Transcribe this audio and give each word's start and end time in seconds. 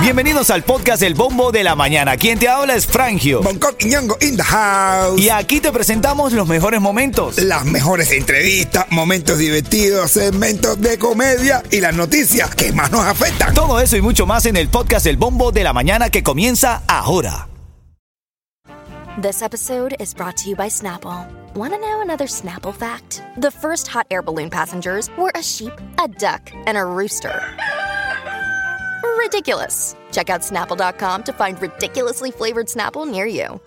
Bienvenidos 0.00 0.50
al 0.50 0.62
podcast 0.62 1.02
El 1.02 1.14
Bombo 1.14 1.50
de 1.50 1.64
la 1.64 1.74
Mañana. 1.74 2.16
Quien 2.16 2.38
te 2.38 2.48
habla 2.48 2.74
es 2.74 2.86
Frangio. 2.86 3.42
Bangkok 3.42 3.74
y 3.80 3.86
Ñongo 3.86 4.16
in 4.20 4.36
the 4.36 4.42
house. 4.42 5.20
Y 5.20 5.30
aquí 5.30 5.60
te 5.60 5.72
presentamos 5.72 6.32
los 6.32 6.46
mejores 6.46 6.80
momentos. 6.80 7.38
Las 7.38 7.64
mejores 7.64 8.12
entrevistas, 8.12 8.86
momentos 8.90 9.38
divertidos, 9.38 10.12
segmentos 10.12 10.80
de 10.80 10.96
comedia 10.98 11.62
y 11.70 11.80
las 11.80 11.94
noticias 11.94 12.54
que 12.54 12.72
más 12.72 12.92
nos 12.92 13.04
afectan. 13.04 13.52
Todo 13.52 13.80
eso 13.80 13.96
y 13.96 14.00
mucho 14.00 14.26
más 14.26 14.46
en 14.46 14.56
el 14.56 14.68
podcast 14.68 15.06
El 15.06 15.16
Bombo 15.16 15.50
de 15.50 15.64
la 15.64 15.72
Mañana 15.72 16.08
que 16.08 16.22
comienza 16.22 16.82
ahora. 16.86 17.48
This 19.20 19.42
episode 19.42 19.96
is 19.98 20.14
brought 20.14 20.36
to 20.36 20.50
you 20.50 20.56
by 20.56 20.68
Snapple. 20.68 21.26
Want 21.54 21.72
to 21.72 21.78
know 21.80 22.02
another 22.02 22.26
Snapple 22.26 22.74
fact? 22.74 23.22
The 23.38 23.50
first 23.50 23.88
hot 23.88 24.06
air 24.10 24.22
balloon 24.22 24.50
passengers 24.50 25.10
were 25.16 25.32
a 25.34 25.42
sheep, 25.42 25.72
a 25.98 26.06
duck, 26.06 26.52
and 26.66 26.76
a 26.76 26.84
rooster. 26.84 27.42
Ridiculous. 29.26 29.96
Check 30.12 30.30
out 30.30 30.42
snapple.com 30.42 31.24
to 31.24 31.32
find 31.32 31.60
ridiculously 31.60 32.30
flavored 32.30 32.68
Snapple 32.68 33.10
near 33.10 33.26
you. 33.26 33.60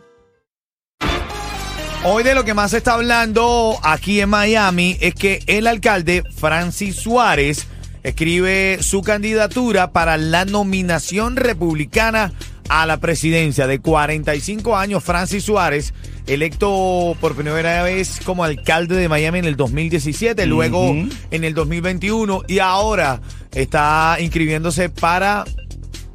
Hoy 2.05 2.23
de 2.23 2.34
lo 2.34 2.45
que 2.45 2.54
más 2.54 2.72
se 2.72 2.77
está 2.77 2.94
hablando 2.94 3.77
aquí 3.84 4.22
en 4.22 4.30
Miami 4.30 4.98
es 5.02 5.14
que 5.16 5.44
el 5.48 5.67
alcalde 5.67 6.23
Francis 6.34 6.95
Suárez 6.95 7.67
escribe 8.03 8.77
su 8.81 9.02
candidatura 9.02 9.91
para 9.91 10.16
la 10.16 10.45
nominación 10.45 11.36
republicana 11.36 12.31
a 12.70 12.86
la 12.86 13.02
presidencia 13.02 13.67
de 13.67 13.80
45 13.80 14.78
años. 14.78 15.03
Francis 15.03 15.44
Suárez, 15.44 15.94
electo 16.29 17.17
por 17.19 17.35
primera 17.35 17.83
vez 17.83 18.19
como 18.23 18.43
alcalde 18.43 18.95
de 18.95 19.09
Miami 19.09 19.39
en 19.39 19.45
el 19.45 19.55
2017, 19.55 20.45
luego 20.45 20.95
en 21.31 21.43
el 21.43 21.53
2021 21.53 22.43
y 22.47 22.59
ahora 22.59 23.19
está 23.52 24.17
inscribiéndose 24.19 24.89
para 24.89 25.43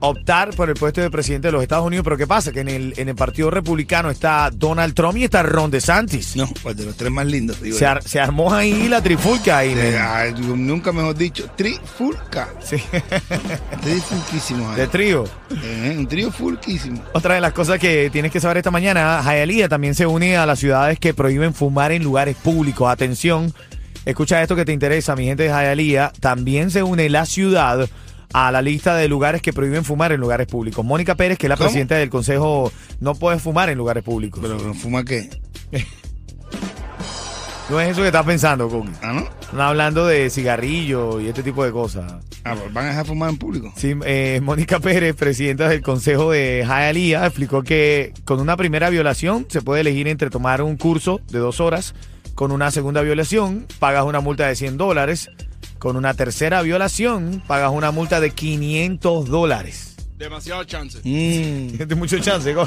optar 0.05 0.51
por 0.55 0.69
el 0.69 0.75
puesto 0.77 1.01
de 1.01 1.11
presidente 1.11 1.49
de 1.49 1.53
los 1.53 1.63
Estados 1.63 1.87
Unidos. 1.87 2.05
Pero 2.05 2.17
¿qué 2.17 2.27
pasa? 2.27 2.53
Que 2.53 2.61
en 2.61 2.69
el, 2.69 2.95
en 2.97 3.09
el 3.09 3.15
Partido 3.15 3.51
Republicano 3.51 4.11
está 4.11 4.51
Donald 4.53 4.95
Trump 4.95 5.17
y 5.17 5.25
está 5.25 5.43
Ron 5.43 5.71
DeSantis. 5.71 6.37
No, 6.37 6.49
pues 6.63 6.77
de 6.77 6.85
los 6.85 6.97
tres 6.97 7.11
más 7.11 7.27
lindos. 7.27 7.61
Digo 7.61 7.79
Se, 7.79 7.87
ar- 7.87 8.03
se 8.03 8.21
armó 8.21 8.53
ahí 8.53 8.89
la 8.89 9.03
trifulca 9.03 9.59
ahí. 9.59 9.75
Men. 9.75 9.97
ay, 10.01 10.35
nunca 10.35 10.93
mejor 10.93 11.15
dicho, 11.17 11.49
trifulca. 11.57 12.49
Sí. 12.63 12.77
De 14.77 14.87
trío. 14.89 15.25
Eh, 15.63 15.95
un 15.97 16.07
trío 16.07 16.31
fulquísimo. 16.33 17.03
Otra 17.13 17.35
de 17.35 17.41
las 17.41 17.53
cosas 17.53 17.79
que 17.79 18.11
tienes 18.11 18.33
que 18.33 18.41
saber 18.41 18.57
esta 18.59 18.71
mañana, 18.71 19.23
Hialeah 19.23 19.69
también 19.69 19.95
se 19.95 20.07
une 20.07 20.37
a 20.37 20.47
las 20.47 20.59
ciudades 20.59 20.99
que 20.99 21.15
prohíben 21.15 21.55
fumar 21.55 21.93
en 21.93 22.03
lugares 22.03 22.37
públicos. 22.37 22.91
Atención, 22.91 23.53
escucha 24.05 24.43
esto 24.43 24.57
que 24.57 24.65
te 24.65 24.73
interesa, 24.73 25.15
mi 25.17 25.25
gente 25.27 25.45
de 25.45 25.49
Hialeah. 25.51 26.13
También 26.21 26.71
se 26.71 26.83
une 26.83 27.09
la 27.09 27.27
ciudad 27.27 27.89
a 28.33 28.51
la 28.51 28.63
lista 28.63 28.95
de 28.97 29.09
lugares 29.09 29.43
que 29.43 29.53
prohíben 29.53 29.85
fumar 29.85 30.13
en 30.13 30.21
lugares 30.21 30.47
públicos. 30.47 30.85
Mónica 30.85 31.15
Pérez, 31.15 31.39
que 31.39 31.47
es 31.47 31.51
la 31.51 31.57
¿Cómo? 31.57 31.69
presidenta 31.69 31.97
del 31.97 32.11
Consejo, 32.11 32.73
no 33.01 33.15
puede 33.15 33.39
fumar 33.39 33.71
en 33.71 33.79
lugares 33.79 34.03
públicos. 34.03 34.41
Pero 34.43 34.59
¿no 34.59 34.75
¿fuma 34.75 35.05
qué? 35.05 35.29
no 37.71 37.81
es 37.81 37.91
eso 37.91 38.01
que 38.03 38.09
estás 38.09 38.27
pensando, 38.27 38.69
Cookie. 38.69 38.91
Ah, 39.03 39.13
¿no? 39.13 39.21
Están 39.41 39.61
hablando 39.61 40.07
de 40.07 40.31
cigarrillos 40.31 41.23
y 41.23 41.29
este 41.29 41.43
tipo 41.43 41.65
de 41.65 41.73
cosas. 41.73 42.13
Ah, 42.45 42.55
pues 42.59 42.73
van 42.73 42.87
a 42.87 42.89
dejar 42.89 43.07
fumar 43.07 43.31
en 43.31 43.39
público. 43.39 43.73
Sí, 43.77 43.95
eh, 44.05 44.41
Mónica 44.43 44.79
Pérez, 44.81 45.15
presidenta 45.17 45.69
del 45.69 45.81
Consejo 45.81 46.31
de 46.31 46.65
Hialeah, 46.67 47.27
explicó 47.27 47.63
que 47.63 48.13
con 48.25 48.41
una 48.41 48.57
primera 48.57 48.91
violación 48.91 49.47
se 49.49 49.63
puede 49.63 49.81
elegir 49.81 50.09
entre 50.09 50.29
tomar 50.29 50.61
un 50.61 50.77
curso 50.77 51.21
de 51.31 51.39
dos 51.39 51.61
horas, 51.61 51.95
con 52.35 52.53
una 52.53 52.71
segunda 52.71 53.01
violación 53.01 53.67
pagas 53.79 54.05
una 54.05 54.21
multa 54.21 54.47
de 54.47 54.57
100 54.57 54.77
dólares, 54.77 55.31
con 55.85 55.97
una 55.97 56.15
tercera 56.15 56.63
violación 56.63 57.43
pagas 57.47 57.71
una 57.71 57.91
multa 57.91 58.19
de 58.19 58.31
500 58.31 59.27
dólares. 59.29 59.97
Demasiado 60.17 60.65
chance. 60.65 60.97
Mm, 61.01 61.77
Tienes 61.77 61.97
mucho 61.99 62.19
chance, 62.21 62.55
go. 62.55 62.67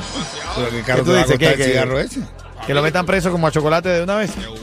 pero 0.56 0.70
qué 0.70 0.82
caro 0.84 1.00
¿Qué 1.04 1.10
tú 1.10 1.12
te 1.16 1.18
dices? 1.24 1.38
¿Qué- 1.40 1.48
el 1.50 1.58
qué? 1.58 1.64
cigarro 1.64 2.00
ese. 2.00 2.20
Que 2.68 2.76
lo 2.76 2.84
metan 2.84 3.08
preso 3.08 3.32
como 3.32 3.48
a 3.48 3.52
chocolate 3.52 3.90
de 3.90 4.04
una 4.04 4.18
vez. 4.18 4.36
De 4.40 4.48
una. 4.48 4.60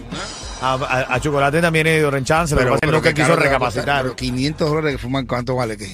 A, 0.62 0.74
a- 0.74 1.14
a 1.16 1.20
chocolate 1.20 1.60
también 1.60 1.88
es 1.88 2.00
de 2.00 2.22
chance, 2.22 2.54
pero, 2.54 2.76
pero 2.80 2.92
nunca 2.92 3.12
quiso 3.12 3.34
recapacitar. 3.34 4.02
Pero 4.02 4.14
500 4.14 4.68
dólares 4.70 4.92
que 4.92 4.98
fuman, 4.98 5.26
¿cuánto 5.26 5.56
vale? 5.56 5.76
¿Qué? 5.76 5.88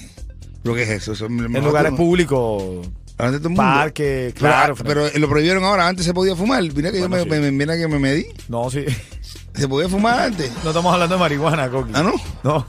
¿Lo 0.62 0.74
que 0.74 0.82
es 0.82 0.90
eso? 0.90 1.12
Eso 1.14 1.24
es 1.24 1.30
En 1.30 1.64
lugares 1.64 1.86
que 1.86 1.90
no- 1.92 1.96
públicos, 1.96 2.86
Pero, 3.16 4.34
claro. 4.34 4.74
Pero, 4.84 5.08
lo 5.14 5.28
prohibieron 5.30 5.64
ahora, 5.64 5.88
antes 5.88 6.04
se 6.04 6.12
podía 6.12 6.36
fumar. 6.36 6.62
Mira 6.62 6.92
que 6.92 7.00
Bueno, 7.00 7.16
yo 7.16 7.24
sí. 7.24 7.30
me- 7.30 7.50
mira 7.50 7.76
que 7.78 7.88
me 7.88 7.98
medí. 7.98 8.26
no, 8.48 8.70
sí. 8.70 8.84
Se 9.54 9.68
podía 9.68 9.88
fumar 9.88 10.18
antes. 10.20 10.50
No 10.62 10.70
estamos 10.70 10.92
hablando 10.92 11.16
de 11.16 11.20
marihuana, 11.20 11.68
Coqui. 11.68 11.92
Ah, 11.94 12.02
¿no? 12.02 12.14
No. 12.42 12.66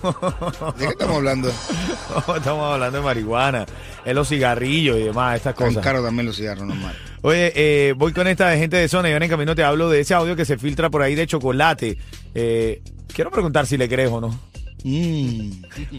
¿De 0.77 0.85
qué 0.85 0.91
estamos 0.91 1.17
hablando? 1.17 1.51
No, 2.27 2.35
estamos 2.35 2.73
hablando 2.73 2.97
de 2.97 3.03
marihuana, 3.05 3.65
es 4.03 4.13
los 4.13 4.27
cigarrillos 4.27 4.97
y 4.97 5.03
demás, 5.03 5.37
estas 5.37 5.55
Tan 5.55 5.67
cosas. 5.69 5.81
caro 5.83 6.03
también 6.03 6.25
los 6.25 6.35
cigarros, 6.35 6.65
normal. 6.67 6.93
Oye, 7.21 7.53
eh, 7.55 7.93
voy 7.95 8.11
con 8.11 8.27
esta 8.27 8.53
gente 8.57 8.75
de 8.75 8.89
zona 8.89 9.09
y 9.09 9.13
ahora 9.13 9.23
en 9.25 9.31
camino 9.31 9.55
te 9.55 9.63
hablo 9.63 9.89
de 9.89 10.01
ese 10.01 10.13
audio 10.13 10.35
que 10.35 10.43
se 10.43 10.57
filtra 10.57 10.89
por 10.89 11.01
ahí 11.01 11.15
de 11.15 11.25
chocolate. 11.25 11.97
Eh, 12.35 12.81
quiero 13.13 13.31
preguntar 13.31 13.65
si 13.65 13.77
le 13.77 13.87
crees 13.87 14.11
o 14.11 14.19
no. 14.19 14.37
Mm. 14.83 15.51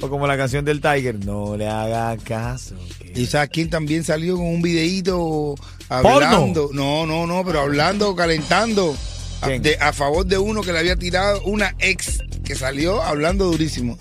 O 0.03 0.10
como 0.10 0.26
la 0.26 0.37
canción 0.37 0.65
del 0.66 0.81
Tiger, 0.82 1.25
no 1.25 1.56
le 1.56 1.66
haga 1.69 2.15
caso. 2.19 2.75
que- 2.98 3.19
¿Y 3.19 3.25
sabes 3.26 3.48
quién 3.50 3.71
también 3.71 4.04
salió 4.04 4.37
con 4.37 4.47
un 4.47 4.60
videíto 4.60 5.54
hablando? 5.88 6.69
No, 6.75 7.06
no, 7.06 7.26
no, 7.26 7.42
pero 7.44 7.60
hablando, 7.60 8.15
calentando. 8.15 8.94
A, 9.42 9.47
¿Quién? 9.47 9.62
de- 9.62 9.76
a 9.80 9.92
favor 9.92 10.25
de 10.25 10.38
uno 10.38 10.62
que 10.62 10.72
le 10.72 10.78
había 10.78 10.97
tirado 10.97 11.42
una 11.42 11.75
ex 11.80 12.22
que 12.44 12.54
salió 12.54 13.03
hablando 13.03 13.47
durísimo. 13.47 13.98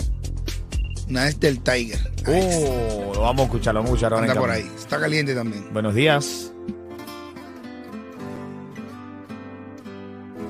Una 1.10 1.28
ex 1.28 1.40
del 1.40 1.60
Tiger. 1.62 2.00
Oh, 2.28 3.12
lo 3.14 3.22
vamos 3.22 3.42
a 3.42 3.46
escuchar, 3.46 3.74
lo 3.74 3.82
vamos 3.82 3.92
a 3.92 4.06
escuchar 4.08 4.14
Anda 4.14 4.36
por 4.36 4.50
ahí. 4.50 4.70
Está 4.78 5.00
caliente 5.00 5.34
también. 5.36 5.66
Buenos 5.74 5.94
días. 5.96 6.52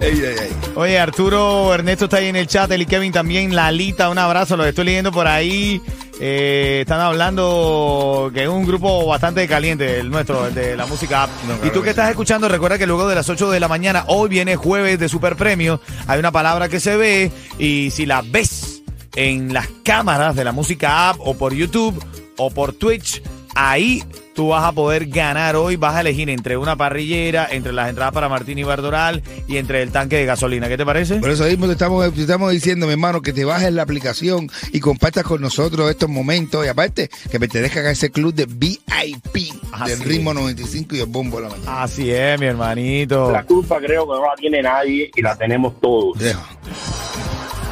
Ey, 0.02 0.20
ey, 0.20 0.24
ey. 0.26 0.52
Oye, 0.76 1.00
Arturo, 1.00 1.74
Ernesto 1.74 2.06
está 2.06 2.18
ahí 2.18 2.28
en 2.28 2.36
el 2.36 2.48
chat, 2.48 2.72
el 2.72 2.82
y 2.82 2.86
Kevin 2.88 3.12
también, 3.12 3.56
Lalita, 3.56 4.10
un 4.10 4.18
abrazo, 4.18 4.58
los 4.58 4.66
estoy 4.66 4.86
leyendo 4.86 5.12
por 5.12 5.28
ahí. 5.28 5.80
Eh, 6.24 6.82
están 6.82 7.00
hablando 7.00 8.30
que 8.32 8.44
es 8.44 8.48
un 8.48 8.64
grupo 8.64 9.08
bastante 9.08 9.48
caliente, 9.48 10.00
el 10.00 10.12
nuestro, 10.12 10.46
el 10.46 10.54
de 10.54 10.78
la 10.78 10.86
música 10.86 11.24
app. 11.24 11.32
No, 11.48 11.66
y 11.66 11.72
tú 11.72 11.82
que 11.82 11.90
estás 11.90 12.12
escuchando, 12.12 12.48
recuerda 12.48 12.78
que 12.78 12.86
luego 12.86 13.08
de 13.10 13.16
las 13.16 13.28
8 13.28 13.50
de 13.50 13.60
la 13.60 13.68
mañana, 13.68 14.04
hoy 14.06 14.30
viene 14.30 14.56
jueves 14.56 15.00
de 15.00 15.10
Super 15.10 15.36
Premio, 15.36 15.82
hay 16.06 16.20
una 16.20 16.32
palabra 16.32 16.70
que 16.70 16.80
se 16.80 16.96
ve 16.96 17.32
y 17.58 17.90
si 17.90 18.06
la 18.06 18.22
ves 18.22 18.84
en 19.16 19.52
las 19.52 19.68
cámaras 19.84 20.36
de 20.36 20.44
la 20.44 20.52
música 20.52 21.10
app 21.10 21.18
o 21.22 21.34
por 21.34 21.56
YouTube 21.56 22.00
o 22.38 22.52
por 22.52 22.74
Twitch, 22.74 23.24
ahí 23.56 24.04
tú 24.34 24.50
vas 24.50 24.64
a 24.64 24.72
poder 24.72 25.08
ganar 25.08 25.56
hoy, 25.56 25.76
vas 25.76 25.96
a 25.96 26.02
elegir 26.02 26.30
entre 26.30 26.58
una 26.58 26.76
parrillera, 26.76 27.48
entre 27.52 27.72
las 27.74 27.90
entradas 27.90 28.14
para 28.14 28.30
Martín 28.30 28.58
y 28.58 28.64
Bardoral 28.64 29.22
y 29.48 29.58
entre 29.58 29.82
el 29.82 29.92
tanque 29.92 30.18
de 30.18 30.26
gasolina. 30.26 30.68
¿Qué 30.68 30.78
te 30.78 30.86
parece? 30.86 31.16
Por 31.16 31.30
eso 31.30 31.46
mismo 31.46 31.66
te 31.68 31.74
estamos, 31.74 32.14
te 32.14 32.22
estamos 32.22 32.52
diciendo, 32.52 32.86
mi 32.88 32.94
hermano, 32.94 33.22
que 33.22 33.34
te 33.34 33.46
bajes 33.46 33.72
la 33.74 33.84
aplicación 33.84 34.50
y 34.72 34.80
compartas 34.80 35.24
con 35.24 35.42
nosotros 35.42 35.90
estos 35.90 36.10
momentos. 36.10 36.66
Y 36.66 36.70
aparte, 36.70 37.10
que 37.30 37.40
pertenezcas 37.40 37.86
a 37.86 37.92
ese 37.92 38.12
club 38.12 38.34
de 38.34 38.46
VIP 38.46 39.52
Así 39.72 39.90
del 39.92 40.02
es. 40.02 40.06
ritmo 40.06 40.34
95 40.34 40.96
y 40.96 41.00
el 41.00 41.06
bombo 41.08 41.38
de 41.38 41.44
la 41.44 41.50
mañana. 41.50 41.84
Así 41.84 42.12
es, 42.12 42.40
mi 42.40 42.46
hermanito. 42.46 43.32
La 43.32 43.44
culpa 43.44 43.80
creo 43.80 44.06
que 44.06 44.14
no 44.14 44.22
la 44.26 44.36
tiene 44.36 44.62
nadie 44.62 45.12
y 45.16 45.22
la 45.22 45.36
tenemos 45.38 45.80
todos. 45.80 46.18
Deja. 46.18 46.46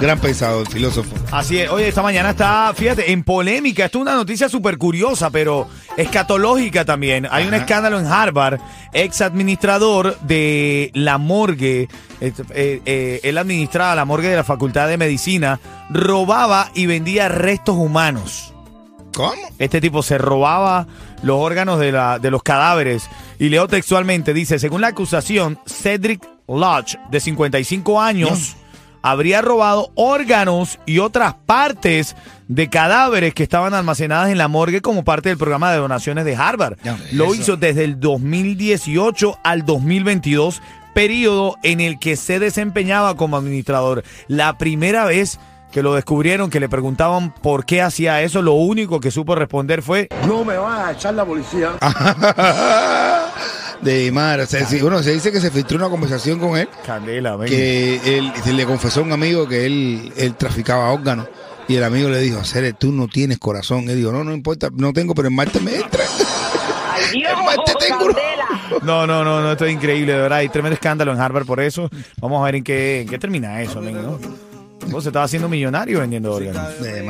Gran 0.02 0.18
pensador, 0.20 0.70
filósofo. 0.70 1.14
Así 1.32 1.60
es. 1.60 1.70
Oye, 1.70 1.90
esta 1.90 2.02
mañana 2.02 2.30
está, 2.30 2.72
fíjate, 2.74 3.12
en 3.12 3.22
polémica. 3.24 3.84
Esto 3.86 3.98
es 3.98 4.02
una 4.04 4.16
noticia 4.16 4.48
súper 4.48 4.78
curiosa, 4.78 5.30
pero 5.30 5.68
escatológica 5.98 6.86
también. 6.86 7.28
Hay 7.30 7.46
un 7.48 7.54
escándalo 7.54 8.00
en 8.00 8.06
Harvard. 8.06 8.60
Ex 8.94 9.20
administrador 9.22 10.18
de 10.22 10.90
la 10.94 11.18
morgue. 11.18 11.90
eh, 12.22 12.34
eh, 12.52 12.82
eh, 12.86 13.20
él 13.24 13.38
administraba 13.38 13.94
la 13.94 14.06
morgue 14.06 14.30
de 14.30 14.38
la 14.38 14.46
Facultad 14.46 14.88
de 14.88 14.98
Medicina. 14.98 15.60
Robaba 15.90 16.72
y 16.74 16.86
vendía 16.86 17.28
restos 17.28 17.76
humanos. 17.76 18.54
¿Cómo? 19.14 19.42
Este 19.58 19.82
tipo 19.82 20.02
se 20.02 20.18
robaba 20.18 20.88
los 21.24 21.38
órganos 21.38 21.78
de, 21.78 21.92
la, 21.92 22.20
de 22.20 22.32
los 22.32 22.42
cadáveres. 22.42 23.10
Y 23.38 23.50
leo 23.50 23.68
textualmente, 23.68 24.34
dice, 24.34 24.60
según 24.60 24.80
la 24.80 24.88
acusación, 24.88 25.60
Cedric 25.68 26.26
Lodge, 26.48 26.98
de 27.12 27.20
55 27.20 28.02
años, 28.02 28.56
habría 29.02 29.42
robado 29.42 29.92
órganos 29.96 30.80
y 30.86 31.00
otras 31.00 31.36
partes 31.46 32.16
de 32.48 32.70
cadáveres 32.70 33.34
que 33.34 33.44
estaban 33.44 33.74
almacenadas 33.74 34.30
en 34.30 34.38
la 34.38 34.48
morgue 34.48 34.82
como 34.82 35.04
parte 35.04 35.30
del 35.30 35.38
programa 35.38 35.72
de 35.72 35.78
donaciones 35.78 36.26
de 36.26 36.36
Harvard. 36.36 36.78
Ya 36.84 36.98
Lo 37.12 37.26
eso. 37.26 37.36
hizo 37.36 37.58
desde 37.58 37.84
el 37.84 38.00
2018 38.00 39.38
al 39.44 39.66
2022, 39.66 40.62
periodo 40.94 41.56
en 41.64 41.80
el 41.80 42.00
que 42.00 42.16
se 42.16 42.40
desempeñaba 42.40 43.16
como 43.16 43.38
administrador. 43.38 44.04
La 44.28 44.58
primera 44.58 45.06
vez 45.06 45.40
que 45.72 45.84
lo 45.84 45.94
descubrieron, 45.94 46.50
que 46.50 46.60
le 46.60 46.68
preguntaban 46.68 47.32
por 47.32 47.64
qué 47.66 47.84
hacía 47.84 48.24
eso, 48.24 48.42
lo 48.42 48.54
único 48.54 49.00
que 49.00 49.12
supo 49.12 49.36
responder 49.36 49.84
fue, 49.84 50.08
No 50.26 50.44
me 50.44 50.58
van 50.58 50.88
a 50.88 50.92
echar 50.94 51.14
la 51.14 51.24
policía. 51.24 51.74
de 53.82 54.12
madre. 54.12 54.44
O 54.44 54.46
sea, 54.48 54.66
sí, 54.66 54.80
bueno, 54.82 55.02
se 55.04 55.14
dice 55.14 55.32
que 55.32 55.40
se 55.40 55.52
filtró 55.52 55.78
una 55.78 55.90
conversación 55.90 56.40
con 56.40 56.58
él, 56.58 56.68
Candela, 56.86 57.36
ven. 57.36 57.50
que 57.50 58.18
él 58.18 58.32
se 58.44 58.54
le 58.54 58.66
confesó 58.66 59.02
a 59.02 59.04
un 59.04 59.12
amigo 59.12 59.48
que 59.48 59.66
él, 59.66 60.14
él 60.18 60.36
traficaba 60.36 60.92
órganos. 60.92 61.28
Y 61.68 61.76
el 61.76 61.84
amigo 61.84 62.10
le 62.10 62.20
dijo, 62.20 62.44
Cere, 62.44 62.74
tú 62.74 62.92
no 62.92 63.08
tienes 63.08 63.38
corazón. 63.38 63.88
Él 63.90 63.98
dijo, 63.98 64.12
no, 64.12 64.24
no 64.24 64.34
importa, 64.34 64.70
no 64.74 64.92
tengo, 64.92 65.14
pero 65.14 65.28
en 65.28 65.36
martes 65.36 65.62
me 65.62 65.76
entra. 65.76 66.04
¡Ay, 66.92 67.04
Dios! 67.20 67.32
En 67.32 67.46
martes 67.46 67.76
tengo 67.78 68.06
uno. 68.06 68.16
¡Candela! 68.16 68.80
No, 68.82 69.06
no, 69.06 69.24
no, 69.24 69.42
no, 69.42 69.52
esto 69.52 69.66
es 69.66 69.74
increíble, 69.74 70.14
de 70.14 70.20
verdad. 70.20 70.40
Hay 70.40 70.50
tremendo 70.50 70.74
escándalo 70.74 71.12
en 71.14 71.20
Harvard 71.20 71.46
por 71.46 71.60
eso. 71.60 71.88
Vamos 72.20 72.42
a 72.42 72.46
ver 72.46 72.56
en 72.56 72.64
qué, 72.64 73.02
en 73.02 73.08
qué 73.08 73.20
termina 73.20 73.62
eso, 73.62 73.82
men, 73.82 74.02
¿no? 74.02 74.20
Vos 74.88 75.04
se 75.04 75.10
estaba 75.10 75.26
haciendo 75.26 75.48
millonario 75.48 76.00
vendiendo 76.00 76.34
órganos. 76.34 76.82
De 76.82 77.04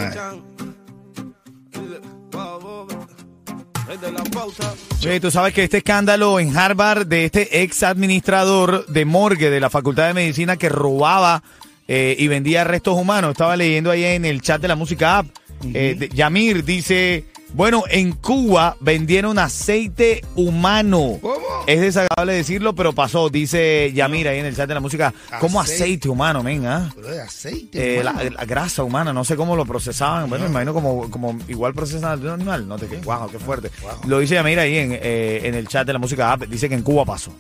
Oye, 5.04 5.20
tú 5.20 5.32
sabes 5.32 5.54
que 5.54 5.64
este 5.64 5.78
escándalo 5.78 6.40
en 6.40 6.56
Harvard 6.56 7.08
de 7.08 7.26
este 7.26 7.64
ex 7.64 7.82
administrador 7.84 8.86
de 8.88 9.06
morgue 9.06 9.50
de 9.50 9.60
la 9.60 9.70
Facultad 9.70 10.08
de 10.08 10.14
Medicina 10.14 10.58
que 10.58 10.70
robaba 10.70 11.42
eh, 11.88 12.16
y 12.20 12.28
vendía 12.28 12.64
restos 12.64 12.96
humanos. 12.96 13.32
Estaba 13.32 13.56
leyendo 13.58 13.90
ahí 13.90 14.04
en 14.04 14.26
el 14.26 14.42
chat 14.42 14.62
de 14.62 14.68
la 14.68 14.76
música 14.76 15.18
app. 15.20 15.28
Eh, 15.74 15.96
de- 15.98 16.10
Yamir 16.10 16.64
dice, 16.64 17.26
bueno, 17.54 17.84
en 17.90 18.12
Cuba 18.14 18.78
vendieron 18.80 19.40
aceite 19.40 20.22
humano. 20.36 21.18
¿Cómo? 21.22 21.36
Es 21.68 21.82
desagradable 21.82 22.34
decirlo, 22.34 22.74
pero 22.74 22.94
pasó, 22.94 23.30
dice 23.30 23.92
Yamir 23.94 24.28
ahí 24.28 24.40
en 24.40 24.46
el 24.46 24.56
chat 24.56 24.68
de 24.68 24.74
la 24.74 24.80
música. 24.80 25.14
¿Cómo 25.40 25.60
Aceite. 25.60 26.10
humano, 26.10 26.42
men? 26.44 26.66
ah? 26.66 26.94
De 26.96 27.22
aceite. 27.22 28.00
Eh, 28.00 28.04
la, 28.04 28.14
grasa 28.46 28.84
humana, 28.84 29.14
no 29.14 29.24
sé 29.24 29.36
cómo 29.36 29.56
lo 29.56 29.66
procesaban. 29.66 30.30
Bueno, 30.30 30.46
me 30.46 30.52
imagino 30.52 30.74
como, 30.74 31.10
como 31.12 31.38
igual 31.48 31.74
procesan 31.74 32.20
de 32.20 32.28
un 32.28 32.34
animal. 32.34 32.68
No 32.68 32.78
te 32.78 32.88
qué, 32.88 32.98
wow, 32.98 33.30
qué 33.30 33.40
fuerte. 33.40 33.70
Lo 34.08 34.20
dice 34.20 34.36
Yamir 34.36 34.60
ahí 34.60 34.78
en, 34.78 34.94
eh, 34.94 35.42
en 35.44 35.54
el 35.56 35.68
chat 35.68 35.86
de 35.86 35.94
la 35.94 36.00
música 36.00 36.32
app. 36.32 36.44
Dice 36.44 36.70
que 36.70 36.76
en 36.76 36.82
Cuba 36.84 37.06
pasó. 37.06 37.32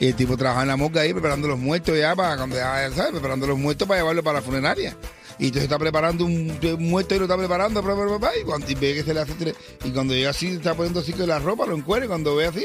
Y 0.00 0.08
el 0.08 0.14
tipo 0.16 0.36
trabajaba 0.36 0.62
en 0.62 0.68
la 0.68 0.76
morgue 0.76 0.98
ahí 1.00 1.12
preparando 1.12 1.46
los 1.46 1.58
muertos 1.58 1.96
ya 1.96 2.16
para, 2.16 2.36
cuando 2.36 2.56
ya, 2.56 2.90
¿sabes? 2.94 3.12
Preparando 3.12 3.46
los 3.46 3.58
muertos 3.58 3.86
para 3.86 4.00
llevarlo 4.00 4.22
para 4.24 4.40
la 4.40 4.42
funeraria. 4.42 4.96
Y 5.42 5.46
entonces 5.46 5.64
está 5.64 5.76
preparando 5.76 6.24
un, 6.24 6.56
muerto 6.78 7.16
y 7.16 7.18
lo 7.18 7.24
está 7.24 7.36
preparando, 7.36 7.80
y, 7.80 8.44
cuando, 8.44 8.66
ve 8.68 8.94
que 8.94 9.02
se 9.02 9.12
le 9.12 9.20
hace 9.20 9.54
Y 9.84 9.90
cuando 9.90 10.14
llega 10.14 10.30
así, 10.30 10.52
está 10.52 10.72
poniendo 10.72 11.00
así 11.00 11.12
con 11.12 11.26
la 11.26 11.40
ropa, 11.40 11.66
lo 11.66 11.76
encuentra, 11.76 12.04
y 12.04 12.08
cuando 12.08 12.36
ve 12.36 12.46
así, 12.46 12.64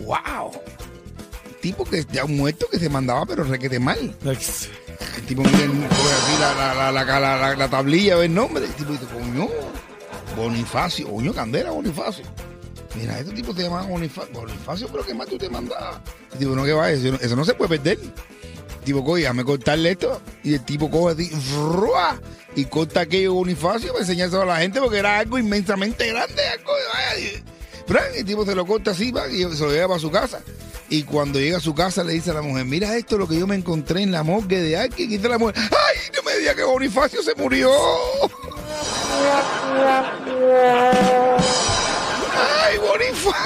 ¡wow! 0.00 0.50
Tipo 1.62 1.82
que 1.86 2.04
ya 2.12 2.26
un 2.26 2.36
muerto 2.36 2.66
que 2.70 2.78
se 2.78 2.90
mandaba, 2.90 3.24
pero 3.24 3.44
requete 3.44 3.78
mal. 3.78 4.14
El 5.16 5.22
tipo 5.24 5.42
mira, 5.42 5.66
coge 5.88 6.12
así 6.12 6.40
la, 6.40 6.54
la, 6.54 6.74
la, 6.74 6.92
la, 6.92 7.20
la, 7.20 7.36
la- 7.38 7.56
la 7.56 7.70
tablilla, 7.70 8.16
ve 8.16 8.26
el 8.26 8.34
nombre. 8.34 8.66
El 8.66 8.72
tipo 8.74 8.92
dice, 8.92 9.06
coño, 9.06 9.48
Bonifacio, 10.36 11.08
coño, 11.08 11.32
Candela, 11.32 11.70
Bonifacio. 11.70 12.26
Mira, 12.96 13.18
este 13.18 13.32
tipo 13.32 13.54
se 13.54 13.62
llama 13.62 13.80
Bonifacio. 13.84 14.34
Bonifacio, 14.34 14.88
pero 14.92 15.06
¿qué 15.06 15.14
más 15.14 15.26
tú 15.26 15.38
te 15.38 15.48
mandabas? 15.48 16.00
Tipo, 16.38 16.54
no, 16.54 16.64
que 16.64 16.74
va, 16.74 16.90
eso 16.90 17.34
no 17.34 17.46
se 17.46 17.54
puede 17.54 17.78
perder. 17.78 17.98
Tipo, 18.84 19.04
coge, 19.04 19.20
déjame 19.22 19.44
cortarle 19.44 19.90
esto. 19.92 20.20
Y 20.42 20.54
el 20.54 20.64
tipo 20.64 20.90
coge 20.90 21.14
así, 21.14 21.28
¡frua! 21.30 22.20
y 22.56 22.64
corta 22.64 23.00
aquello 23.02 23.34
Bonifacio 23.34 23.92
para 23.92 24.00
enseñárselo 24.00 24.42
a 24.42 24.46
la 24.46 24.56
gente 24.56 24.80
porque 24.80 24.98
era 24.98 25.18
algo 25.18 25.38
inmensamente 25.38 26.08
grande. 26.08 26.42
Algo, 26.48 26.72
y- 27.18 28.18
el 28.18 28.24
tipo 28.24 28.44
se 28.44 28.54
lo 28.54 28.66
corta 28.66 28.90
así 28.92 29.10
va, 29.12 29.28
y 29.28 29.42
se 29.54 29.64
lo 29.64 29.70
lleva 29.72 29.88
para 29.88 30.00
su 30.00 30.10
casa. 30.10 30.40
Y 30.88 31.04
cuando 31.04 31.38
llega 31.38 31.58
a 31.58 31.60
su 31.60 31.72
casa 31.74 32.02
le 32.02 32.12
dice 32.14 32.30
a 32.30 32.34
la 32.34 32.42
mujer, 32.42 32.64
mira 32.64 32.96
esto 32.96 33.16
lo 33.16 33.28
que 33.28 33.38
yo 33.38 33.46
me 33.46 33.54
encontré 33.54 34.02
en 34.02 34.10
la 34.10 34.24
morgue 34.24 34.60
de 34.60 34.76
alguien. 34.76 35.10
Y 35.12 35.16
dice 35.16 35.28
la 35.28 35.38
mujer, 35.38 35.54
¡ay, 35.56 35.98
no 36.16 36.22
me 36.24 36.36
diga 36.38 36.54
que 36.56 36.64
Bonifacio 36.64 37.22
se 37.22 37.34
murió! 37.36 37.70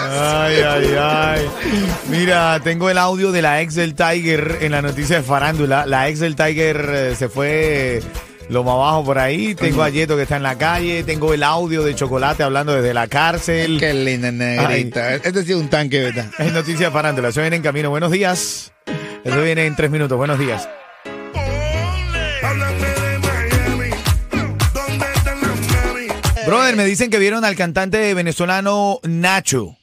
¡Ay, 0.01 0.57
ay, 0.67 0.97
ay. 0.99 1.49
Mira, 2.09 2.61
tengo 2.63 2.91
el 2.91 2.99
audio 2.99 3.33
de 3.33 3.43
la 3.43 3.61
ex 3.61 3.75
del 3.75 3.95
Tiger 3.95 4.59
en 4.61 4.73
la 4.73 4.83
noticia 4.83 5.17
de 5.17 5.23
farándula. 5.23 5.87
La 5.87 6.09
ex 6.09 6.21
del 6.21 6.37
Tiger 6.37 6.91
eh, 6.93 7.15
se 7.17 7.29
fue 7.29 8.03
lo 8.49 8.63
más 8.65 8.75
abajo 8.75 9.05
por 9.05 9.19
ahí. 9.19 9.55
Tengo 9.55 9.83
a 9.83 9.89
Yeto 9.89 10.17
que 10.17 10.23
está 10.23 10.37
en 10.37 10.43
la 10.43 10.57
calle. 10.57 11.03
Tengo 11.05 11.33
el 11.33 11.43
audio 11.43 11.83
de 11.83 11.95
Chocolate 11.95 12.43
hablando 12.43 12.75
desde 12.75 12.95
la 12.95 13.07
cárcel. 13.07 13.79
Qué 13.81 13.95
linda 13.95 14.31
negrita. 14.31 15.15
Este 15.15 15.45
sí 15.45 15.53
es 15.53 15.59
un 15.59 15.69
tanque, 15.69 16.03
¿verdad? 16.03 16.27
Es 16.39 16.53
noticia 16.53 16.87
de 16.87 16.93
farándula. 16.93 17.29
Eso 17.29 17.41
viene 17.41 17.57
en 17.57 17.63
camino. 17.63 17.91
Buenos 17.91 18.11
días. 18.11 18.73
Eso 19.25 19.43
viene 19.43 19.67
en 19.67 19.75
tres 19.77 19.91
minutos. 19.91 20.17
Buenos 20.19 20.39
días. 20.39 20.69
Brother, 26.47 26.77
me 26.77 26.85
dicen 26.85 27.11
que 27.11 27.19
vieron 27.19 27.45
al 27.45 27.57
cantante 27.57 28.13
venezolano 28.15 29.01
Nacho. 29.03 29.77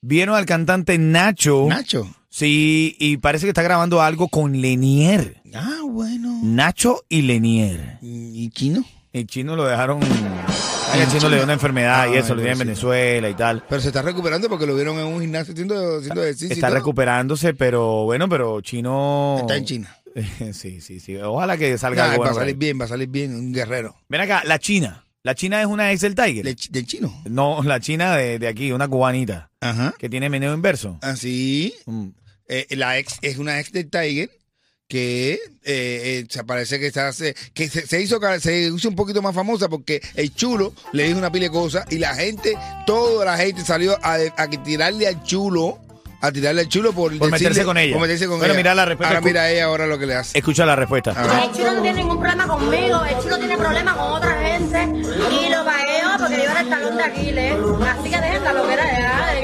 Vieron 0.00 0.36
al 0.36 0.46
cantante 0.46 0.98
Nacho. 0.98 1.66
Nacho. 1.68 2.08
Sí, 2.28 2.96
y 2.98 3.16
parece 3.16 3.46
que 3.46 3.50
está 3.50 3.62
grabando 3.62 4.02
algo 4.02 4.28
con 4.28 4.60
Lenier. 4.60 5.40
Ah, 5.54 5.80
bueno. 5.84 6.38
Nacho 6.42 7.04
y 7.08 7.22
Lenier. 7.22 7.98
¿Y 8.02 8.50
chino? 8.50 8.84
El 9.12 9.26
chino 9.26 9.56
lo 9.56 9.64
dejaron. 9.64 10.00
Ay, 10.92 11.00
el 11.00 11.08
chino 11.08 11.30
le 11.30 11.36
dio 11.36 11.44
una 11.44 11.54
enfermedad 11.54 12.06
y 12.08 12.12
Ay, 12.12 12.18
eso, 12.18 12.34
lo 12.34 12.42
tiene 12.42 12.52
en. 12.52 12.58
Venezuela 12.58 13.30
y 13.30 13.34
tal. 13.34 13.64
Pero 13.68 13.80
se 13.80 13.88
está 13.88 14.02
recuperando 14.02 14.48
porque 14.50 14.66
lo 14.66 14.74
vieron 14.74 14.98
en 14.98 15.06
un 15.06 15.20
gimnasio 15.20 15.54
haciendo, 15.54 15.96
haciendo 15.96 16.22
ejercicio. 16.22 16.54
Está 16.54 16.68
recuperándose, 16.68 17.54
pero 17.54 18.04
bueno, 18.04 18.28
pero 18.28 18.60
chino. 18.60 19.38
Está 19.40 19.56
en 19.56 19.64
China. 19.64 19.96
sí, 20.52 20.80
sí, 20.82 21.00
sí. 21.00 21.16
Ojalá 21.16 21.56
que 21.56 21.78
salga 21.78 22.06
Nah, 22.06 22.12
algo 22.12 22.24
va 22.24 22.30
a 22.30 22.34
salir 22.34 22.56
bien, 22.56 22.78
va 22.78 22.84
a 22.84 22.88
salir 22.88 23.08
bien, 23.08 23.34
un 23.34 23.52
guerrero. 23.52 23.96
Ven 24.08 24.20
acá, 24.20 24.42
la 24.44 24.58
China. 24.58 25.05
La 25.26 25.34
China 25.34 25.60
es 25.60 25.66
una 25.66 25.90
ex 25.90 26.02
del 26.02 26.14
Tiger. 26.14 26.44
De- 26.44 26.56
del 26.70 26.86
chino. 26.86 27.12
No, 27.24 27.60
la 27.64 27.80
China 27.80 28.14
de, 28.16 28.38
de 28.38 28.46
aquí, 28.46 28.70
una 28.70 28.86
cubanita, 28.86 29.50
Ajá. 29.60 29.92
que 29.98 30.08
tiene 30.08 30.30
meneo 30.30 30.54
inverso. 30.54 30.98
Así. 31.02 31.74
Mm. 31.84 32.10
Eh, 32.48 32.66
la 32.76 32.96
ex 32.96 33.18
es 33.22 33.36
una 33.38 33.58
ex 33.58 33.72
del 33.72 33.90
Tiger 33.90 34.30
que 34.86 35.32
eh, 35.32 35.40
eh, 35.64 36.26
se 36.30 36.44
parece 36.44 36.78
que, 36.78 36.86
está, 36.86 37.12
se, 37.12 37.34
que 37.54 37.68
se, 37.68 37.88
se 37.88 38.00
hizo 38.00 38.20
ca- 38.20 38.38
se 38.38 38.68
hizo 38.68 38.88
un 38.88 38.94
poquito 38.94 39.20
más 39.20 39.34
famosa 39.34 39.68
porque 39.68 40.00
el 40.14 40.32
chulo 40.32 40.72
le 40.92 41.08
dijo 41.08 41.18
una 41.18 41.32
pila 41.32 41.46
de 41.46 41.50
cosas 41.50 41.86
y 41.90 41.98
la 41.98 42.14
gente, 42.14 42.56
toda 42.86 43.24
la 43.24 43.36
gente 43.36 43.64
salió 43.64 43.98
a, 44.04 44.18
a 44.36 44.46
tirarle 44.48 45.08
al 45.08 45.24
chulo, 45.24 45.80
a 46.20 46.30
tirarle 46.30 46.60
al 46.60 46.68
chulo 46.68 46.92
por, 46.92 47.18
Por 47.18 47.32
meterse 47.32 47.64
con 47.64 47.76
ella. 47.78 47.94
Por 47.94 48.02
meterse 48.02 48.28
con 48.28 48.38
Bueno, 48.38 48.52
ella. 48.54 48.58
mira 48.60 48.74
la 48.76 48.84
respuesta. 48.84 49.16
Ahora 49.16 49.26
mira 49.26 49.50
ella 49.50 49.64
ahora 49.64 49.86
lo 49.88 49.98
que 49.98 50.06
le 50.06 50.14
hace. 50.14 50.38
Escucha 50.38 50.64
la 50.64 50.76
respuesta. 50.76 51.14
Ah. 51.16 51.46
El 51.50 51.52
chulo 51.56 51.72
no 51.72 51.82
tiene 51.82 51.98
ningún 51.98 52.20
problema 52.20 52.46
conmigo, 52.46 53.04
el 53.04 53.18
chulo 53.24 53.38
tiene 53.38 53.56
problemas 53.56 53.94
con 53.96 54.04
otra 54.12 54.40
gente 54.40 55.05
el 56.66 56.70
talón 56.70 56.96
de 56.96 57.04
Aquiles. 57.04 57.54
Así 57.88 58.10
que 58.10 58.20
dejen 58.20 58.44
la 58.44 58.52
loquera 58.52 58.84
ya, 58.98 59.35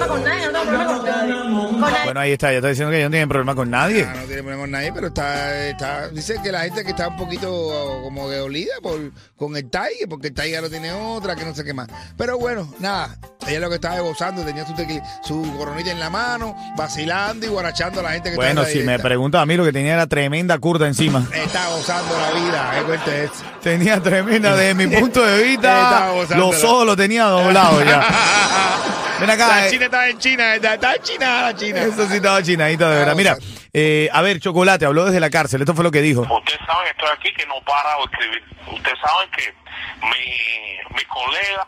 problema 0.00 0.08
con 0.08 0.24
nadie, 0.24 0.46
no 0.46 0.52
tengo 0.52 0.64
problema 0.64 0.86
con 0.96 1.04
nadie. 1.04 1.34
Con 1.34 1.80
nadie. 1.80 2.04
Bueno, 2.04 2.20
ahí 2.20 2.32
está, 2.32 2.50
ya 2.50 2.56
está 2.58 2.68
diciendo 2.68 2.90
que 2.90 2.96
ella 2.98 3.06
no 3.06 3.10
tiene 3.10 3.26
problema 3.28 3.54
con 3.54 3.70
nadie. 3.70 4.04
Ah, 4.08 4.14
no 4.16 4.22
tiene 4.26 4.42
problema 4.42 4.62
con 4.62 4.70
nadie, 4.70 4.92
pero 4.92 5.06
está, 5.08 5.66
está, 5.68 6.08
dice 6.08 6.36
que 6.42 6.52
la 6.52 6.60
gente 6.62 6.84
que 6.84 6.90
está 6.90 7.08
un 7.08 7.16
poquito 7.16 8.00
como 8.02 8.28
de 8.28 8.40
olida 8.40 8.74
por, 8.82 8.98
con 9.36 9.56
el 9.56 9.68
Tiger, 9.70 10.08
porque 10.08 10.28
el 10.28 10.34
Tiger 10.34 10.62
lo 10.62 10.70
tiene 10.70 10.92
otra, 10.92 11.36
que 11.36 11.44
no 11.44 11.54
sé 11.54 11.64
qué 11.64 11.74
más. 11.74 11.88
Pero 12.16 12.38
bueno, 12.38 12.72
nada, 12.78 13.16
ella 13.46 13.60
lo 13.60 13.68
que 13.68 13.76
estaba 13.76 13.96
es 13.96 14.02
gozando, 14.02 14.42
tenía 14.42 14.66
su, 14.66 14.72
tequi- 14.74 15.02
su 15.22 15.56
coronita 15.56 15.90
en 15.90 16.00
la 16.00 16.10
mano, 16.10 16.56
vacilando 16.76 17.46
y 17.46 17.48
guarachando 17.48 18.00
a 18.00 18.02
la 18.04 18.10
gente 18.12 18.30
que 18.30 18.36
Bueno, 18.36 18.64
si 18.64 18.80
me 18.80 18.98
pregunta 18.98 19.40
a 19.40 19.46
mí, 19.46 19.56
lo 19.56 19.64
que 19.64 19.72
tenía 19.72 19.94
era 19.94 20.06
tremenda 20.06 20.58
curda 20.58 20.86
encima. 20.86 21.26
Está 21.34 21.68
gozando 21.70 22.14
la 22.18 22.40
vida, 22.40 22.70
qué 22.76 22.82
cuente 22.84 23.24
es. 23.24 23.30
Tenía 23.62 24.00
tremenda, 24.00 24.54
desde 24.56 24.74
mi 24.74 24.86
punto 24.86 25.24
de 25.24 25.42
vista, 25.42 26.12
los 26.36 26.64
ojos 26.64 26.86
los 26.86 26.96
tenía 26.96 27.24
doblados 27.24 27.84
ya. 27.84 28.04
Ven 29.20 29.30
acá. 29.30 29.48
La 29.48 29.66
eh, 29.66 29.70
China 29.70 29.84
estaba 29.84 30.08
en 30.08 30.18
China, 30.18 30.54
está 30.54 30.94
en 30.94 31.02
China 31.02 31.42
la 31.42 31.54
China. 31.54 31.80
Eso 31.82 32.08
sí 32.08 32.16
estaba 32.16 32.42
chinadita, 32.42 32.88
de 32.88 32.96
verdad. 32.96 33.18
Estaba 33.18 33.36
Mira, 33.38 33.60
eh, 33.72 34.08
a 34.12 34.22
ver, 34.22 34.40
Chocolate, 34.40 34.86
habló 34.86 35.04
desde 35.04 35.20
la 35.20 35.30
cárcel. 35.30 35.60
Esto 35.60 35.74
fue 35.74 35.84
lo 35.84 35.90
que 35.90 36.00
dijo. 36.00 36.22
Ustedes 36.22 36.60
saben 36.66 36.84
que 36.84 36.90
estoy 36.90 37.08
aquí 37.12 37.34
que 37.34 37.46
no 37.46 37.60
para 37.62 37.96
de 37.96 38.02
escribir. 38.04 38.44
Ustedes 38.72 38.98
saben 39.00 39.30
que 39.30 39.54
mi, 40.02 40.96
mi 40.96 41.04
colega 41.04 41.66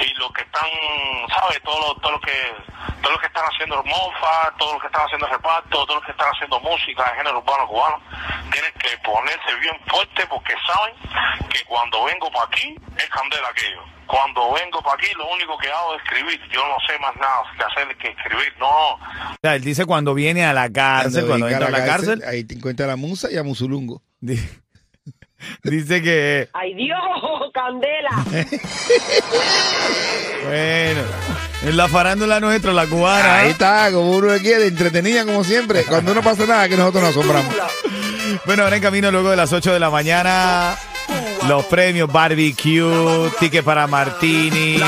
y 0.00 0.14
los 0.18 0.32
que 0.32 0.42
están, 0.42 0.68
¿sabes? 1.28 1.62
Todo 1.62 1.80
lo, 1.80 1.94
todo 2.00 2.12
lo 2.12 2.20
que 2.20 2.32
todos 3.04 3.12
los 3.12 3.20
que 3.20 3.26
están 3.26 3.44
haciendo 3.44 3.82
mofa, 3.84 4.52
todos 4.58 4.72
los 4.72 4.80
que 4.80 4.86
están 4.86 5.04
haciendo 5.04 5.26
reparto, 5.26 5.84
todos 5.84 5.96
los 5.96 6.04
que 6.04 6.12
están 6.12 6.28
haciendo 6.32 6.58
música 6.60 7.04
de 7.04 7.16
género 7.18 7.38
urbano 7.38 7.68
cubano, 7.68 8.00
ponerse 9.02 9.54
bien 9.60 9.74
fuerte 9.86 10.26
porque 10.28 10.54
saben 10.66 10.94
que 11.50 11.64
cuando 11.64 12.04
vengo 12.04 12.30
para 12.30 12.46
aquí 12.46 12.76
es 12.96 13.08
candela 13.10 13.48
aquello. 13.48 13.82
Cuando 14.06 14.52
vengo 14.52 14.82
para 14.82 14.96
aquí 14.96 15.06
lo 15.16 15.26
único 15.32 15.56
que 15.58 15.68
hago 15.68 15.94
es 15.96 16.02
escribir. 16.04 16.40
Yo 16.52 16.60
no 16.68 16.76
sé 16.86 16.98
más 16.98 17.16
nada 17.16 17.42
que 17.56 17.64
hacer 17.64 17.96
que 17.96 18.08
escribir. 18.08 18.52
No, 18.58 18.66
no. 18.68 18.94
O 19.32 19.36
sea, 19.42 19.54
él 19.56 19.62
dice 19.64 19.86
cuando 19.86 20.12
viene 20.14 20.44
a 20.44 20.52
la 20.52 20.70
cárcel, 20.70 21.26
cuando 21.26 21.46
venga 21.46 21.58
entra 21.66 21.76
a 21.76 21.80
la 21.80 21.86
cárcel, 21.86 22.22
ahí 22.26 22.44
te 22.44 22.54
encuentra 22.54 22.84
a 22.86 22.88
la 22.90 22.96
musa 22.96 23.30
y 23.32 23.36
a 23.38 23.42
Musulungo. 23.42 24.02
di- 24.20 24.38
dice 25.62 26.02
que, 26.02 26.48
¡Ay, 26.52 26.74
Dios! 26.74 26.98
¡Candela! 27.52 28.10
bueno, 30.44 31.02
en 31.62 31.76
la 31.76 31.88
farándula 31.88 32.40
nuestra, 32.40 32.72
la 32.72 32.86
cubana. 32.86 33.38
Ahí 33.40 33.50
está, 33.50 33.90
como 33.92 34.10
uno 34.12 34.28
quiere, 34.38 34.66
entretenida 34.66 35.24
como 35.24 35.44
siempre. 35.44 35.84
Cuando 35.84 36.14
no 36.14 36.22
pasa 36.22 36.46
nada, 36.46 36.68
que 36.68 36.76
nosotros 36.76 37.02
nos 37.04 37.10
asombramos. 37.16 37.54
Bueno, 38.46 38.64
ahora 38.64 38.76
en 38.76 38.82
camino 38.82 39.10
luego 39.10 39.30
de 39.30 39.36
las 39.36 39.52
8 39.52 39.72
de 39.72 39.80
la 39.80 39.90
mañana. 39.90 40.76
Los 41.48 41.64
premios 41.66 42.10
barbecue, 42.10 43.30
ticket 43.38 43.64
para 43.64 43.86
Martini. 43.86 44.78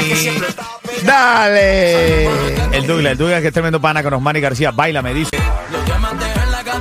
¡Dale! 1.03 2.25
El 2.73 2.87
Douglas, 2.87 3.13
el 3.13 3.19
Douglas 3.19 3.41
que 3.43 3.49
es 3.49 3.53
tremendo 3.53 3.81
pana 3.81 4.03
con 4.03 4.15
Osmani 4.15 4.41
García. 4.41 4.71
Baila, 4.71 5.03
me 5.03 5.13
dice. 5.13 5.37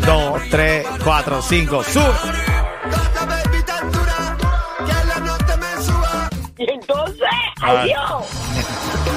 Dos, 0.06 0.42
tres, 0.50 0.86
cuatro, 1.04 1.42
cinco, 1.42 1.84
sube. 1.84 2.04
Y 6.58 6.72
entonces, 6.72 7.28
Ay. 7.62 7.94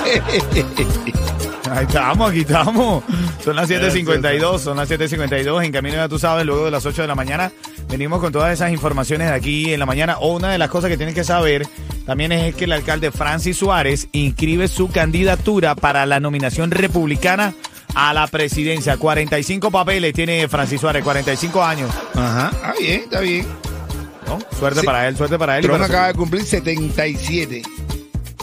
Ahí 1.70 1.84
estamos, 1.84 2.30
aquí 2.30 2.40
estamos. 2.40 3.04
Son 3.44 3.54
las 3.54 3.68
7.52, 3.68 4.58
son 4.58 4.76
las 4.78 4.90
7.52. 4.90 5.64
En 5.64 5.72
camino 5.72 5.96
ya 5.96 6.08
tú 6.08 6.18
sabes, 6.18 6.46
luego 6.46 6.64
de 6.64 6.70
las 6.70 6.86
8 6.86 7.02
de 7.02 7.08
la 7.08 7.14
mañana, 7.14 7.52
venimos 7.90 8.20
con 8.20 8.32
todas 8.32 8.52
esas 8.52 8.72
informaciones 8.72 9.28
de 9.28 9.34
aquí 9.34 9.72
en 9.72 9.78
la 9.78 9.84
mañana. 9.86 10.16
O 10.18 10.34
una 10.34 10.50
de 10.50 10.56
las 10.58 10.70
cosas 10.70 10.88
que 10.90 10.96
tienes 10.96 11.14
que 11.14 11.24
saber 11.24 11.66
también 12.06 12.32
es 12.32 12.54
que 12.54 12.64
el 12.64 12.72
alcalde 12.72 13.10
Francis 13.12 13.58
Suárez 13.58 14.08
inscribe 14.12 14.66
su 14.68 14.88
candidatura 14.90 15.74
para 15.74 16.06
la 16.06 16.20
nominación 16.20 16.70
republicana 16.70 17.52
a 17.94 18.14
la 18.14 18.26
presidencia. 18.28 18.96
45 18.96 19.70
papeles 19.70 20.14
tiene 20.14 20.48
Francis 20.48 20.80
Suárez, 20.80 21.04
45 21.04 21.62
años. 21.62 21.90
Ajá, 22.14 22.50
está 22.50 22.72
bien, 22.80 23.00
está 23.02 23.20
bien. 23.20 23.46
¿no? 24.26 24.38
Suerte 24.58 24.80
Sí. 24.80 24.86
para 24.86 25.06
él, 25.08 25.16
suerte 25.18 25.38
para 25.38 25.58
él. 25.58 25.64
Trump 25.64 25.82
acaba 25.82 26.06
de 26.08 26.14
cumplir 26.14 26.44
77. 26.44 27.62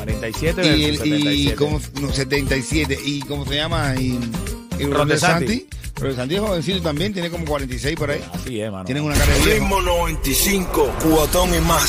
47 0.05 0.65
Y, 0.65 0.85
versus 0.85 1.01
el, 1.01 1.13
y 1.13 1.45
77. 1.45 1.55
como, 1.55 1.81
no, 2.01 2.13
77. 2.13 2.99
¿Y 3.03 3.19
cómo 3.21 3.45
se 3.45 3.55
llama? 3.55 3.95
Y, 3.99 4.19
y 4.79 4.83
Ron 4.85 5.07
DeSantis. 5.07 5.49
DeSantis. 5.49 5.65
Ron 5.95 6.09
DeSantis 6.09 6.37
es 6.37 6.43
jovencito 6.43 6.81
también, 6.81 7.13
tiene 7.13 7.29
como 7.29 7.45
46 7.45 7.95
por 7.97 8.11
ahí. 8.11 8.21
Así 8.33 8.61
es, 8.61 8.71
mano. 8.71 8.85
Tienen 8.85 9.03
una 9.03 9.15
cara 9.15 9.33
de. 9.33 9.53
Ritmo 9.53 9.81
95, 9.81 10.93
cubatón 11.01 11.55
y 11.55 11.59
más. 11.61 11.83